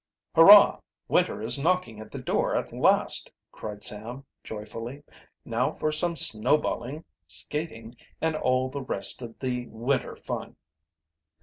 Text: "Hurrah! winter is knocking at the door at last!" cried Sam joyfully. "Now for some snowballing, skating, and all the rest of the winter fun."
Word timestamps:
"Hurrah! 0.33 0.79
winter 1.07 1.43
is 1.43 1.59
knocking 1.59 1.99
at 1.99 2.11
the 2.11 2.17
door 2.17 2.55
at 2.55 2.73
last!" 2.73 3.29
cried 3.51 3.83
Sam 3.83 4.25
joyfully. 4.43 5.03
"Now 5.45 5.73
for 5.73 5.91
some 5.91 6.15
snowballing, 6.15 7.05
skating, 7.27 7.95
and 8.19 8.35
all 8.35 8.67
the 8.71 8.81
rest 8.81 9.21
of 9.21 9.37
the 9.37 9.67
winter 9.67 10.15
fun." 10.15 10.55